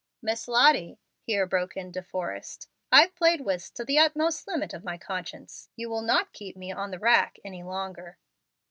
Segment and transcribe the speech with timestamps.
[0.19, 4.83] "Miss Lottie," here broke in De Forrest, "I've played whist to the utmost limit of
[4.83, 5.69] my conscience.
[5.75, 8.17] You will not keep me on the rack any longer."